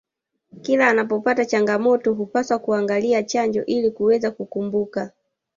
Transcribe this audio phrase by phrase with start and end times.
[0.61, 5.11] kila anapopata changamoto hupaswa kuangalia chanjo ili kuweza kukumbuka